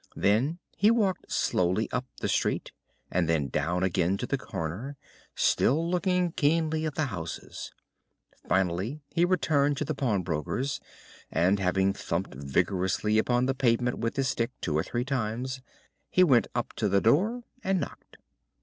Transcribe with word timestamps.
Then 0.15 0.57
he 0.77 0.89
walked 0.89 1.31
slowly 1.31 1.87
up 1.91 2.05
the 2.21 2.27
street, 2.27 2.71
and 3.11 3.29
then 3.29 3.49
down 3.49 3.83
again 3.83 4.17
to 4.17 4.25
the 4.25 4.35
corner, 4.35 4.97
still 5.35 5.87
looking 5.87 6.31
keenly 6.31 6.87
at 6.87 6.95
the 6.95 7.05
houses. 7.13 7.71
Finally 8.49 8.99
he 9.11 9.25
returned 9.25 9.77
to 9.77 9.85
the 9.85 9.93
pawnbroker's, 9.93 10.79
and, 11.31 11.59
having 11.59 11.93
thumped 11.93 12.33
vigorously 12.33 13.19
upon 13.19 13.45
the 13.45 13.53
pavement 13.53 13.99
with 13.99 14.15
his 14.15 14.27
stick 14.27 14.49
two 14.59 14.75
or 14.75 14.81
three 14.81 15.05
times, 15.05 15.61
he 16.09 16.23
went 16.23 16.47
up 16.55 16.73
to 16.77 16.89
the 16.89 16.99
door 16.99 17.43
and 17.63 17.79
knocked. 17.79 18.17